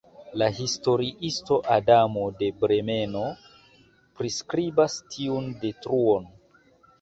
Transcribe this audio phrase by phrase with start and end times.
[0.41, 3.21] La historiisto Adamo de Bremeno
[4.23, 6.27] priskribas tiun detruon.